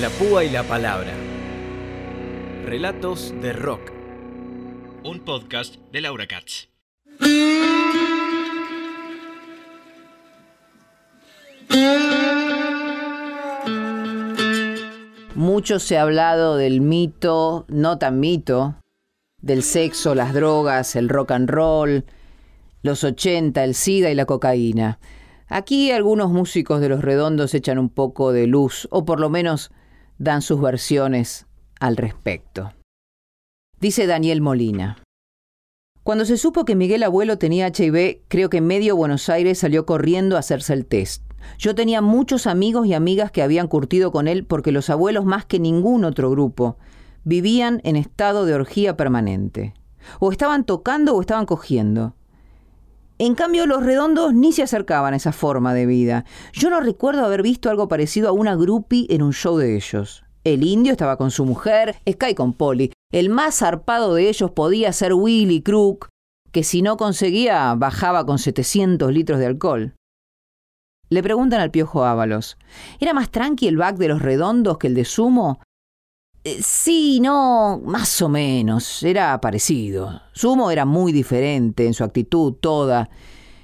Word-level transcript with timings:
La 0.00 0.10
púa 0.10 0.44
y 0.44 0.50
la 0.50 0.62
palabra. 0.62 1.12
Relatos 2.64 3.34
de 3.42 3.52
rock. 3.52 3.90
Un 5.02 5.18
podcast 5.24 5.74
de 5.90 6.00
Laura 6.00 6.28
Katz. 6.28 6.68
Mucho 15.34 15.80
se 15.80 15.98
ha 15.98 16.02
hablado 16.02 16.56
del 16.56 16.80
mito, 16.80 17.64
no 17.66 17.98
tan 17.98 18.20
mito, 18.20 18.76
del 19.42 19.64
sexo, 19.64 20.14
las 20.14 20.32
drogas, 20.32 20.94
el 20.94 21.08
rock 21.08 21.32
and 21.32 21.50
roll, 21.50 22.04
los 22.82 23.02
80, 23.02 23.64
el 23.64 23.74
SIDA 23.74 24.12
y 24.12 24.14
la 24.14 24.26
cocaína. 24.26 25.00
Aquí 25.48 25.90
algunos 25.90 26.30
músicos 26.30 26.80
de 26.80 26.88
los 26.88 27.02
redondos 27.02 27.52
echan 27.54 27.80
un 27.80 27.88
poco 27.88 28.30
de 28.32 28.46
luz, 28.46 28.86
o 28.92 29.04
por 29.04 29.18
lo 29.18 29.28
menos 29.28 29.72
dan 30.18 30.42
sus 30.42 30.60
versiones 30.60 31.46
al 31.80 31.96
respecto. 31.96 32.72
Dice 33.80 34.06
Daniel 34.06 34.40
Molina. 34.40 34.98
Cuando 36.02 36.24
se 36.24 36.36
supo 36.36 36.64
que 36.64 36.74
Miguel 36.74 37.02
Abuelo 37.02 37.38
tenía 37.38 37.68
HIV, 37.68 38.22
creo 38.28 38.50
que 38.50 38.60
medio 38.60 38.96
Buenos 38.96 39.28
Aires 39.28 39.58
salió 39.58 39.86
corriendo 39.86 40.36
a 40.36 40.40
hacerse 40.40 40.72
el 40.72 40.86
test. 40.86 41.22
Yo 41.58 41.74
tenía 41.74 42.00
muchos 42.00 42.46
amigos 42.46 42.86
y 42.86 42.94
amigas 42.94 43.30
que 43.30 43.42
habían 43.42 43.68
curtido 43.68 44.10
con 44.10 44.26
él 44.26 44.44
porque 44.44 44.72
los 44.72 44.90
abuelos 44.90 45.24
más 45.24 45.44
que 45.44 45.60
ningún 45.60 46.04
otro 46.04 46.30
grupo 46.30 46.78
vivían 47.24 47.80
en 47.84 47.96
estado 47.96 48.46
de 48.46 48.54
orgía 48.54 48.96
permanente. 48.96 49.74
O 50.18 50.32
estaban 50.32 50.64
tocando 50.64 51.14
o 51.14 51.20
estaban 51.20 51.46
cogiendo. 51.46 52.14
En 53.20 53.34
cambio, 53.34 53.66
los 53.66 53.82
redondos 53.82 54.32
ni 54.32 54.52
se 54.52 54.62
acercaban 54.62 55.12
a 55.12 55.16
esa 55.16 55.32
forma 55.32 55.74
de 55.74 55.86
vida. 55.86 56.24
Yo 56.52 56.70
no 56.70 56.80
recuerdo 56.80 57.24
haber 57.24 57.42
visto 57.42 57.68
algo 57.68 57.88
parecido 57.88 58.28
a 58.28 58.32
una 58.32 58.54
groupie 58.54 59.06
en 59.10 59.22
un 59.22 59.32
show 59.32 59.56
de 59.56 59.74
ellos. 59.74 60.24
El 60.44 60.62
indio 60.62 60.92
estaba 60.92 61.16
con 61.16 61.32
su 61.32 61.44
mujer, 61.44 61.96
Sky 62.08 62.36
con 62.36 62.52
Polly. 62.52 62.92
El 63.10 63.28
más 63.28 63.58
zarpado 63.58 64.14
de 64.14 64.28
ellos 64.28 64.52
podía 64.52 64.92
ser 64.92 65.14
Willy 65.14 65.62
Crook, 65.62 66.08
que 66.52 66.62
si 66.62 66.80
no 66.80 66.96
conseguía 66.96 67.74
bajaba 67.74 68.24
con 68.24 68.38
700 68.38 69.12
litros 69.12 69.40
de 69.40 69.46
alcohol. 69.46 69.94
Le 71.10 71.22
preguntan 71.22 71.60
al 71.60 71.70
Piojo 71.70 72.04
Ábalos, 72.04 72.56
¿era 73.00 73.14
más 73.14 73.30
tranqui 73.30 73.66
el 73.66 73.78
back 73.78 73.96
de 73.96 74.08
los 74.08 74.22
redondos 74.22 74.78
que 74.78 74.86
el 74.86 74.94
de 74.94 75.04
Sumo? 75.04 75.60
Eh, 76.48 76.60
sí, 76.62 77.20
no, 77.20 77.78
más 77.84 78.22
o 78.22 78.30
menos, 78.30 79.02
era 79.02 79.38
parecido. 79.38 80.22
Sumo 80.32 80.70
era 80.70 80.86
muy 80.86 81.12
diferente 81.12 81.86
en 81.86 81.92
su 81.92 82.04
actitud 82.04 82.54
toda. 82.54 83.10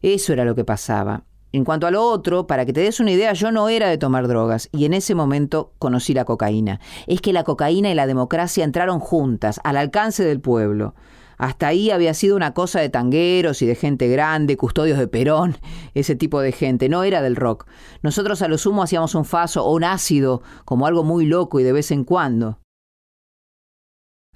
Eso 0.00 0.32
era 0.32 0.44
lo 0.44 0.54
que 0.54 0.64
pasaba. 0.64 1.24
En 1.50 1.64
cuanto 1.64 1.88
a 1.88 1.90
lo 1.90 2.04
otro, 2.04 2.46
para 2.46 2.64
que 2.64 2.72
te 2.72 2.80
des 2.80 3.00
una 3.00 3.10
idea, 3.10 3.32
yo 3.32 3.50
no 3.50 3.68
era 3.68 3.88
de 3.88 3.98
tomar 3.98 4.28
drogas 4.28 4.68
y 4.70 4.84
en 4.84 4.94
ese 4.94 5.16
momento 5.16 5.72
conocí 5.80 6.14
la 6.14 6.24
cocaína. 6.24 6.78
Es 7.08 7.20
que 7.20 7.32
la 7.32 7.42
cocaína 7.42 7.90
y 7.90 7.96
la 7.96 8.06
democracia 8.06 8.62
entraron 8.62 9.00
juntas, 9.00 9.60
al 9.64 9.76
alcance 9.76 10.22
del 10.22 10.40
pueblo. 10.40 10.94
Hasta 11.36 11.66
ahí 11.66 11.90
había 11.90 12.14
sido 12.14 12.36
una 12.36 12.54
cosa 12.54 12.78
de 12.78 12.90
tangueros 12.90 13.60
y 13.60 13.66
de 13.66 13.74
gente 13.74 14.06
grande, 14.06 14.56
custodios 14.56 15.00
de 15.00 15.08
Perón, 15.08 15.56
ese 15.94 16.14
tipo 16.14 16.40
de 16.40 16.52
gente, 16.52 16.88
no 16.88 17.02
era 17.02 17.22
del 17.22 17.34
rock. 17.34 17.66
Nosotros 18.02 18.40
a 18.42 18.46
lo 18.46 18.56
sumo 18.56 18.84
hacíamos 18.84 19.16
un 19.16 19.24
faso 19.24 19.64
o 19.64 19.74
un 19.74 19.82
ácido, 19.82 20.42
como 20.64 20.86
algo 20.86 21.02
muy 21.02 21.26
loco 21.26 21.58
y 21.58 21.64
de 21.64 21.72
vez 21.72 21.90
en 21.90 22.04
cuando. 22.04 22.60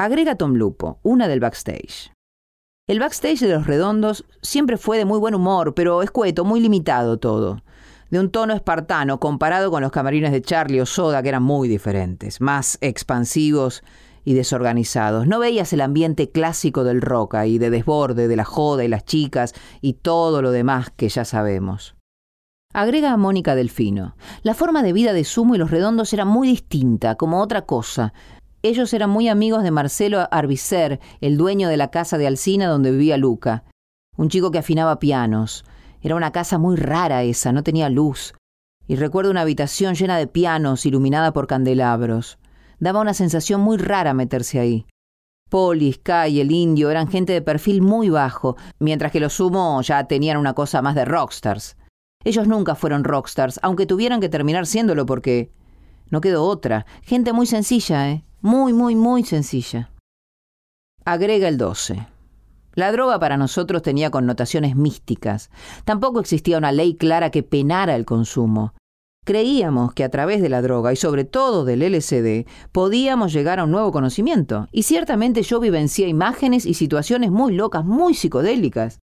Agrega 0.00 0.34
Tom 0.34 0.54
Lupo, 0.54 0.98
una 1.02 1.28
del 1.28 1.40
backstage. 1.40 2.10
El 2.88 3.00
backstage 3.00 3.40
de 3.40 3.52
los 3.52 3.66
redondos 3.66 4.24
siempre 4.40 4.78
fue 4.78 4.96
de 4.96 5.04
muy 5.04 5.18
buen 5.18 5.34
humor, 5.34 5.74
pero 5.74 6.00
escueto, 6.00 6.42
muy 6.42 6.58
limitado 6.60 7.18
todo. 7.18 7.62
De 8.08 8.18
un 8.18 8.30
tono 8.30 8.54
espartano 8.54 9.20
comparado 9.20 9.70
con 9.70 9.82
los 9.82 9.92
camarines 9.92 10.32
de 10.32 10.40
Charlie 10.40 10.80
o 10.80 10.86
Soda, 10.86 11.22
que 11.22 11.28
eran 11.28 11.42
muy 11.42 11.68
diferentes, 11.68 12.40
más 12.40 12.78
expansivos 12.80 13.84
y 14.24 14.32
desorganizados. 14.32 15.26
No 15.26 15.38
veías 15.38 15.70
el 15.74 15.82
ambiente 15.82 16.30
clásico 16.30 16.82
del 16.82 17.02
rock 17.02 17.34
y 17.44 17.58
de 17.58 17.68
desborde, 17.68 18.26
de 18.26 18.36
la 18.36 18.46
joda 18.46 18.82
y 18.82 18.88
las 18.88 19.04
chicas 19.04 19.52
y 19.82 19.92
todo 19.92 20.40
lo 20.40 20.50
demás 20.50 20.88
que 20.96 21.10
ya 21.10 21.26
sabemos. 21.26 21.94
Agrega 22.72 23.12
a 23.12 23.16
Mónica 23.16 23.56
Delfino. 23.56 24.14
La 24.44 24.54
forma 24.54 24.84
de 24.84 24.92
vida 24.92 25.12
de 25.12 25.24
Sumo 25.24 25.56
y 25.56 25.58
los 25.58 25.72
redondos 25.72 26.12
era 26.12 26.24
muy 26.24 26.46
distinta, 26.46 27.16
como 27.16 27.42
otra 27.42 27.66
cosa, 27.66 28.12
ellos 28.62 28.92
eran 28.92 29.10
muy 29.10 29.28
amigos 29.28 29.62
de 29.62 29.70
Marcelo 29.70 30.28
Arbicer, 30.30 31.00
el 31.20 31.36
dueño 31.36 31.68
de 31.68 31.76
la 31.76 31.90
casa 31.90 32.18
de 32.18 32.26
Alcina 32.26 32.66
donde 32.66 32.90
vivía 32.90 33.16
Luca, 33.16 33.64
un 34.16 34.28
chico 34.28 34.50
que 34.50 34.58
afinaba 34.58 34.98
pianos. 34.98 35.64
Era 36.02 36.14
una 36.14 36.30
casa 36.30 36.58
muy 36.58 36.76
rara 36.76 37.22
esa, 37.22 37.52
no 37.52 37.62
tenía 37.62 37.88
luz. 37.88 38.34
Y 38.86 38.96
recuerdo 38.96 39.30
una 39.30 39.42
habitación 39.42 39.94
llena 39.94 40.18
de 40.18 40.26
pianos, 40.26 40.84
iluminada 40.84 41.32
por 41.32 41.46
candelabros. 41.46 42.38
Daba 42.78 43.00
una 43.00 43.14
sensación 43.14 43.60
muy 43.60 43.78
rara 43.78 44.12
meterse 44.12 44.58
ahí. 44.58 44.86
Poli, 45.48 45.92
Sky 45.92 46.28
y 46.28 46.40
el 46.40 46.52
indio 46.52 46.90
eran 46.90 47.08
gente 47.08 47.32
de 47.32 47.42
perfil 47.42 47.82
muy 47.82 48.08
bajo, 48.10 48.56
mientras 48.78 49.10
que 49.10 49.20
los 49.20 49.34
sumo 49.34 49.80
ya 49.82 50.04
tenían 50.04 50.36
una 50.36 50.54
cosa 50.54 50.82
más 50.82 50.94
de 50.94 51.04
rockstars. 51.04 51.76
Ellos 52.22 52.46
nunca 52.46 52.74
fueron 52.74 53.04
rockstars, 53.04 53.58
aunque 53.62 53.86
tuvieran 53.86 54.20
que 54.20 54.28
terminar 54.28 54.66
siéndolo 54.66 55.06
porque... 55.06 55.50
No 56.10 56.20
quedó 56.20 56.44
otra. 56.44 56.86
Gente 57.02 57.32
muy 57.32 57.46
sencilla, 57.46 58.10
¿eh? 58.10 58.24
Muy, 58.42 58.72
muy, 58.72 58.96
muy 58.96 59.22
sencilla. 59.22 59.90
Agrega 61.04 61.46
el 61.46 61.58
12. 61.58 62.06
La 62.74 62.90
droga 62.90 63.18
para 63.18 63.36
nosotros 63.36 63.82
tenía 63.82 64.10
connotaciones 64.10 64.76
místicas. 64.76 65.50
Tampoco 65.84 66.20
existía 66.20 66.56
una 66.56 66.72
ley 66.72 66.94
clara 66.94 67.30
que 67.30 67.42
penara 67.42 67.96
el 67.96 68.06
consumo. 68.06 68.72
Creíamos 69.26 69.92
que 69.92 70.04
a 70.04 70.08
través 70.08 70.40
de 70.40 70.48
la 70.48 70.62
droga 70.62 70.90
y 70.90 70.96
sobre 70.96 71.24
todo 71.24 71.66
del 71.66 71.82
LSD 71.82 72.46
podíamos 72.72 73.34
llegar 73.34 73.60
a 73.60 73.64
un 73.64 73.72
nuevo 73.72 73.92
conocimiento. 73.92 74.68
Y 74.72 74.84
ciertamente 74.84 75.42
yo 75.42 75.60
vivencié 75.60 76.08
imágenes 76.08 76.64
y 76.64 76.72
situaciones 76.72 77.30
muy 77.30 77.52
locas, 77.52 77.84
muy 77.84 78.14
psicodélicas. 78.14 79.00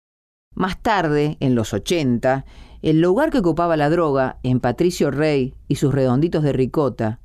Más 0.55 0.81
tarde, 0.81 1.39
en 1.41 1.57
los 1.57 1.75
80, 1.75 2.45
el 2.83 3.01
lugar 3.01 3.31
que 3.31 3.39
ocupaba 3.39 3.77
la 3.77 3.91
droga 3.91 4.39
en 4.45 4.61
Patricio 4.61 5.11
Rey 5.11 5.55
y 5.67 5.75
sus 5.75 5.93
redonditos 5.93 6.45
de 6.45 6.53
ricota 6.53 7.19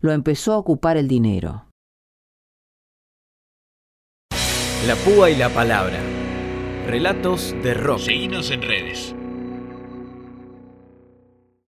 lo 0.00 0.12
empezó 0.12 0.54
a 0.54 0.58
ocupar 0.58 0.96
el 0.96 1.08
dinero. 1.08 1.66
La 4.86 4.96
púa 4.96 5.30
y 5.30 5.36
la 5.36 5.50
palabra. 5.50 6.00
Relatos 6.86 7.54
de 7.62 7.74
rock. 7.74 7.98
Seguinos 8.00 8.50
en 8.50 8.62
redes. 8.62 9.14